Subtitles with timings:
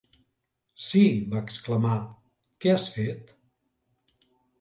[0.85, 1.01] "Sí",
[1.33, 1.97] va exclamar,
[2.65, 3.35] "què has fet"?